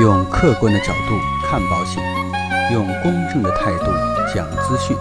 [0.00, 2.00] 用客观的角度看保险，
[2.72, 3.86] 用公正的态度
[4.32, 4.96] 讲资讯。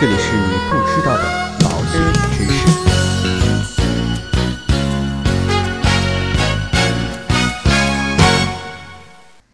[0.00, 1.24] 这里是你不知道的
[1.60, 2.00] 保险
[2.32, 2.66] 知识。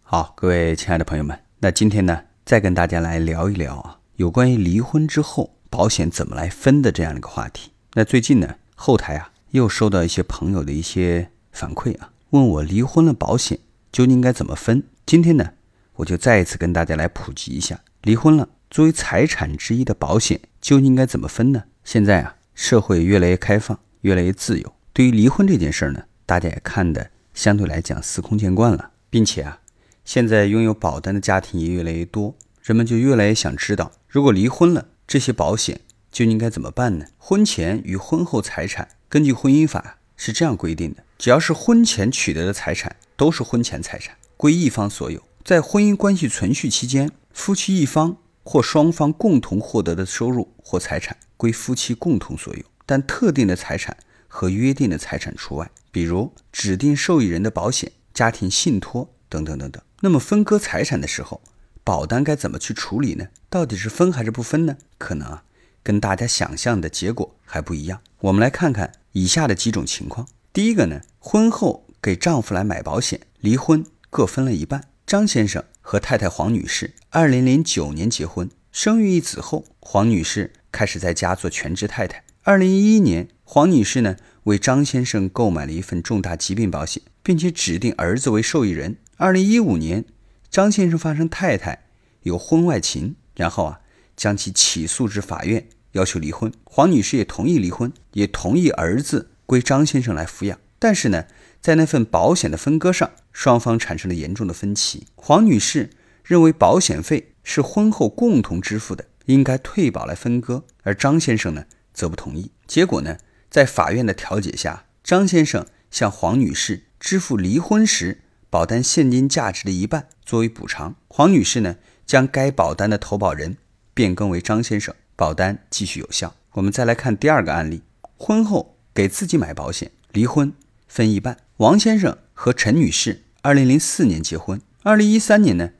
[0.03, 7.71] 好，各位亲爱的朋友们，那今天呢，再跟大家来聊一聊啊，有关于离婚之后保险怎么来分的这样一个话题。
[7.95, 13.59] 那最近呢，后台啊又收到一些朋友的一些反馈啊，问我离婚了保险
[13.95, 14.83] 究竟应该怎么分。
[15.05, 15.53] 今天呢，
[15.93, 21.63] 我就再一次跟大家来普及一下，离婚了作为财产之一的保险究竟应该怎么分呢？
[21.85, 29.61] 现在啊，社会越来越开放，越来越自由，对于离婚这件事儿呢，大家也看的相对来讲司空见惯了，并且啊。
[30.03, 35.79] 现在拥有保单的家庭也越来越多，人们就越来越想知道，如果离婚了，这些保险
[36.11, 37.05] 就应该怎么办呢？
[37.17, 45.23] 婚前与婚后财产，根据婚姻法是这样规定的：只要是婚前取得的财产，都是婚前财产，归一方所有。
[45.43, 52.63] 在婚姻关系存续期间，夫妻一方或双方共同获得的收入或财产，归夫妻共同所有。
[52.85, 59.81] 但特定的财产和约定的财产除外，比如指定受益人的保险、家庭信托等等等等。
[60.01, 61.41] 那么分割财产的时候，
[61.83, 63.27] 保单该怎么去处理呢？
[63.49, 64.77] 到底是分还是不分呢？
[64.97, 65.43] 可能啊，
[65.83, 68.01] 跟大家想象的结果还不一样。
[68.25, 70.27] 我们来看看以下的几种情况。
[70.51, 74.87] 第一个呢，婚后给丈夫来买保险，离婚各分了一半。
[75.05, 82.23] 张先生和太太黄女士，二零零九年结婚，生育一子后，黄女士开始在家做全职太太。
[82.41, 84.15] 二零一一年，黄女士呢
[84.45, 88.97] 为张先生购买了一份重大疾病保险，并且指定儿子为受益人。
[89.17, 90.03] 二零一五年，
[90.49, 91.85] 张先生发生太太
[92.23, 93.81] 有婚外情，然后啊，
[94.17, 96.51] 将其起诉至法院，要求离婚。
[96.63, 100.57] 黄女士也同意离婚，也同意儿子归张先生来抚养。
[100.79, 101.25] 但是呢，
[101.59, 105.07] 在那份保险的分割上，双方产生了严重的分歧。
[105.15, 105.89] 黄女士
[106.23, 112.51] 认为保险费是婚后共同支付的，应该退保来分割，而张先生呢，则不同意。
[112.65, 113.17] 结果呢，
[113.49, 118.21] 在法院的调解下，张先生向黄女士支付离婚时。
[118.47, 121.75] 保单现金价值的一半作为补偿，黄女士呢
[122.05, 123.57] 将该保单的投保人
[123.93, 126.35] 变更为张先生，保单继续有效。
[126.53, 127.81] 我们再来看第二个案例：
[128.17, 130.53] 婚后给自己买保险，离婚
[130.87, 131.37] 分一半。
[131.57, 135.71] 王先生和陈女士二零零四年结婚，二零一三年呢，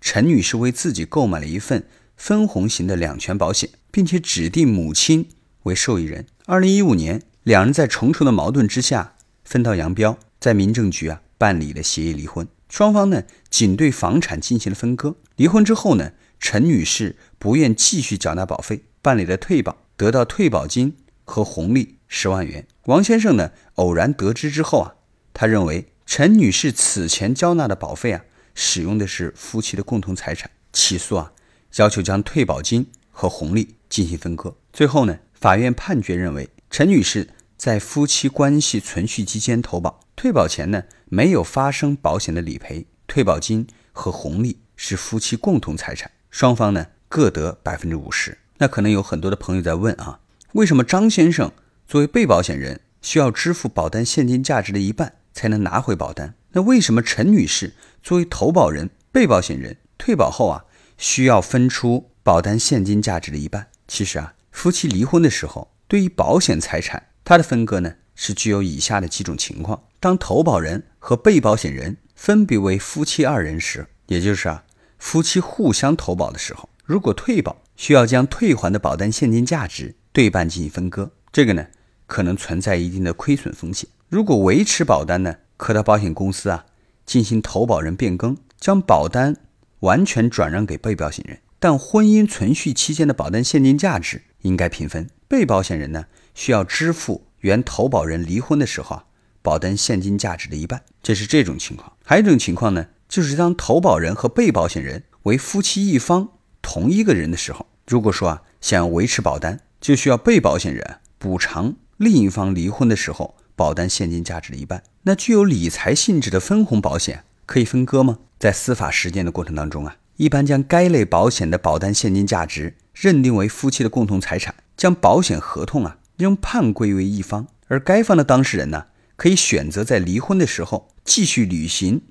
[0.00, 1.86] 陈女士为自己购买了一份
[2.16, 5.28] 分红型的两全保险，并且指定母亲
[5.64, 6.26] 为受益人。
[6.46, 9.14] 二零一五年，两人在重重的矛盾之下
[9.44, 11.22] 分道扬镳，在民政局啊。
[11.38, 15.16] 办理了协议离婚，双方呢仅对房产进行了分割。
[15.36, 22.66] 离婚之后呢，陈女士不愿继续缴纳保费，办理了退保，得到退保金和红利十万元。
[22.84, 24.94] 王先生呢偶然得知之后啊，
[25.32, 31.32] 他认为陈女士此前交纳的保费啊，使用的是夫妻的共同财产，起诉啊，
[31.76, 34.56] 要求将退保金和红利进行分割。
[34.72, 40.00] 最后呢，法院判决认为陈女士在夫妻关系存续期间投保。
[40.14, 48.36] 退保前呢，没有发生保险的理赔，退保金和红利是夫妻共同财产，双方呢各得百分之五十。
[48.58, 50.20] 那可能有很多的朋友在问啊，
[50.52, 51.50] 为什么张先生
[51.86, 56.34] 作为被保险人需要支付保单现金价值的一半才能拿回保单？
[56.50, 60.66] 那为什么陈女士作为投保人、被保险人退保后啊，
[60.98, 63.68] 需要分出保单现金价值的一半？
[63.88, 69.84] 其实啊，夫妻离婚的时候，对于保险财产，它的分割呢是具有以下的几种情况。
[69.98, 74.64] 当投保人和被保险人分别为夫妻二人时，也就是啊，
[74.98, 81.66] 夫妻互相投保的时候，如果退保需要将退还的保单现金价值对半进行分割，这个呢
[82.06, 83.88] 可能存在一定的亏损风险。
[84.08, 86.66] 如果维持保单呢，可到保险公司啊
[87.04, 89.36] 进行投保人变更，将保单
[89.80, 91.40] 完全转让给被保险人。
[91.58, 99.04] 但婚姻存续期间的保单现金价值应该平分，被保险人呢需要支付原投保人离婚的时候啊。
[99.42, 101.92] 保单现金价值的一半，这是这种情况。
[102.04, 106.28] 还有一种情况呢，就是当投保人和被保险人为夫妻一方
[106.60, 114.82] 同一个人的时候，如果说啊想要维持保单，就需要被保险人补偿另一方离婚的时候保单现金价值的一半。
[115.02, 118.18] 那具有理财性质的分红保险可以分割吗？
[118.38, 128.86] 在司法实践的过程当中啊，一般将该类保险的保单现金价值认定为夫妻的共同财产，将保险合同啊应判归为一方，而该方的当事人呢？
[129.16, 132.02] 可以选择在离婚的时候继续履行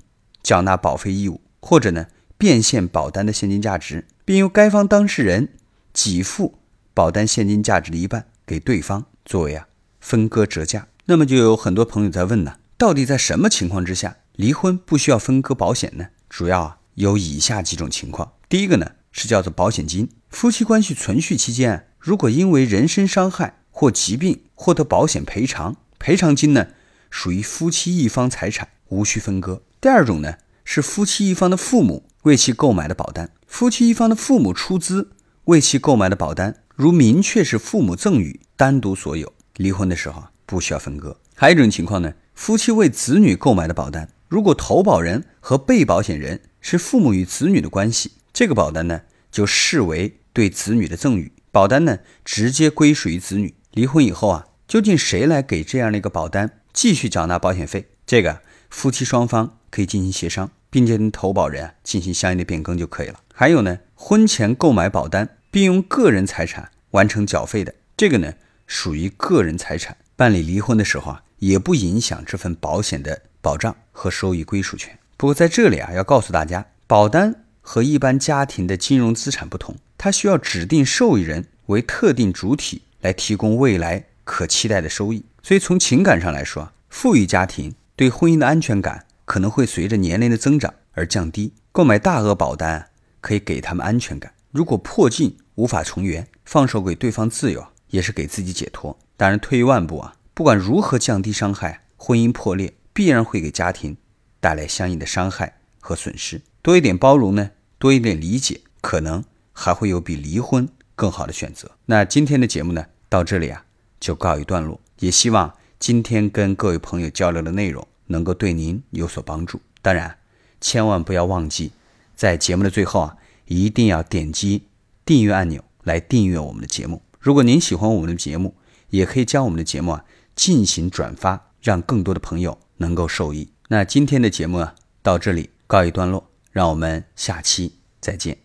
[0.46, 2.06] 缴纳保费义务，或者呢
[2.38, 5.50] 变现保单的现金价值，并由该方当事人
[5.92, 6.60] 给付
[6.94, 9.68] 保单现金价值的一半给对方作为啊
[10.00, 10.88] 分割折价。
[11.06, 16.10] 那么就有很多朋友在问呢，到底在什么情况之下离婚不需要分割保险呢？
[16.30, 18.34] 主要啊有以下几种情况。
[18.48, 26.68] 第一个呢是叫做保险金，夫妻关系存续期间，如果因为人身伤害或疾病获得保险赔偿，赔偿金呢
[27.10, 29.64] 属于夫妻一方财产，无需分割。
[29.86, 35.12] 第二种呢是夫妻一方的父母为其购买的保单，夫妻一方的父母出资
[35.44, 41.16] 为其购买的保单，如明确是父母赠与，单独所有，离婚的时候不需要分割。
[41.36, 49.02] 还有一种情况呢，夫妻为子女购买的保单，如果投保人和被保险人是父母与子女的关系，这个保单呢
[49.32, 53.54] 就视为对子女的赠与，保单呢直接归属于子女。
[53.70, 57.90] 离婚以后啊，究竟谁来给这样的一个保单继续缴纳保险费？
[58.08, 58.42] 这个
[58.72, 63.20] 夫妻双方可以进行协商，并且跟投保人啊进行相应的变更就可以了。
[63.34, 68.34] 还有呢，婚前购买保单并用个人财产完成缴费的，这个呢
[68.66, 74.98] 属于个人财产，办理离婚的时候啊，也不影响这份保险的保障和收益归属权。
[75.18, 85.26] 不过在这里啊，要告诉大家，保单和一般家庭的金融资产不同，它需要指定受益人为特定主体来提供未来可期待的收益。
[85.44, 91.54] 所以从情感上来说，富裕家庭对婚姻的安全感可能会随着年龄的增长而降低。
[91.72, 92.90] 购买大额保单
[93.20, 98.98] 可以给他们安全感，如果破镜无法重圆，放手给对方自由也是给自己解脱。
[99.18, 103.98] 当然，退一万步啊，不管如何降低伤害，婚姻破裂必然会给家庭。
[104.42, 107.50] 带来相应的伤害和损失，多一点包容呢，
[107.80, 111.72] 多一点理解，可能还会有比离婚更好的选择。
[111.88, 113.66] 那今天的节目呢，到这里啊
[114.00, 114.80] 就告一段落。
[115.00, 119.62] 也希望今天跟各位朋友交流的内容能够对您有所帮助。
[119.82, 120.18] 当然，
[120.60, 121.72] 千万不要忘记
[122.16, 124.68] 在节目的最后啊，一定要点击
[125.06, 127.02] 订阅按钮来订阅我们的节目。
[127.20, 128.56] 如果您喜欢我们的节目，
[128.90, 130.06] 也可以将我们的节目啊
[130.36, 133.50] 进行转发，让更多的朋友能够受益。
[133.70, 138.45] 那今天的节目啊，到这里告一段落，让我们下期再见。